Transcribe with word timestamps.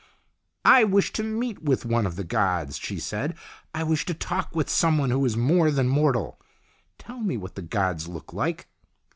"I 0.65 0.83
wish 0.83 1.13
to 1.13 1.21
meet 1.21 1.61
with 1.61 1.85
one 1.85 2.07
of 2.07 2.15
the 2.15 2.23
gods," 2.23 2.79
she 2.79 2.99
said." 2.99 3.37
I 3.75 3.83
wish 3.83 4.03
to 4.07 4.15
talk 4.15 4.55
with 4.55 4.67
someone 4.67 5.11
who 5.11 5.23
is 5.25 5.37
more 5.37 5.69
than 5.69 5.87
mortal. 5.87 6.41
Tell 6.97 7.19
me 7.19 7.37
what 7.37 7.53
the 7.53 7.61
gods 7.61 8.07
look 8.07 8.33
like." 8.33 8.67